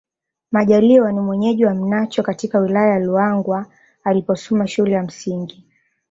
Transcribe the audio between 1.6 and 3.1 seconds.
wa Mnacho katika Wilaya ya